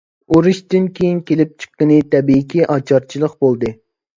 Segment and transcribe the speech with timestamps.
[0.35, 3.75] ئۇرۇشتىن كېيىن كېلىپ چىققىنى تەبىئىيكى ئاچارچىلىق بولدى.